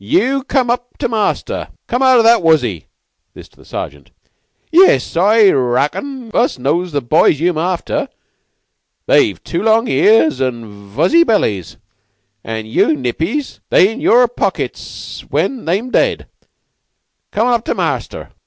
Yeou 0.03 0.43
come 0.43 0.71
up 0.71 0.97
to 0.97 1.05
the 1.05 1.09
master. 1.11 1.67
Come 1.85 2.01
out 2.01 2.17
o' 2.17 2.23
that 2.23 2.41
wuzzy! 2.41 2.87
[This 3.35 3.45
is 3.45 3.49
to 3.49 3.57
the 3.57 3.65
Sergeant.] 3.65 4.09
Yiss, 4.73 5.15
I 5.15 5.51
reckon 5.51 6.31
us 6.33 6.57
knows 6.57 6.91
the 6.91 7.03
boys 7.03 7.39
yeou'm 7.39 7.59
after. 7.59 8.09
They've 9.05 9.43
tu 9.43 9.61
long 9.61 9.87
ears 9.87 10.41
an' 10.41 10.89
vuzzy 10.89 11.23
bellies, 11.23 11.77
an' 12.43 12.65
you 12.65 12.95
nippies 12.97 13.59
they 13.69 13.91
in 13.91 14.01
yeour 14.01 14.27
pockets 14.27 15.21
when 15.29 15.65
they'm 15.65 15.91
dead. 15.91 16.25
Come 17.29 17.45
on 17.45 17.53
up 17.53 17.65
to 17.65 17.75
master! 17.75 18.31